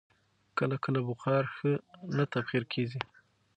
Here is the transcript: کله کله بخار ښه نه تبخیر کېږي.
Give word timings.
کله 0.57 0.75
کله 0.83 0.99
بخار 1.09 1.43
ښه 1.55 1.71
نه 2.17 2.23
تبخیر 2.33 2.63
کېږي. 2.73 3.01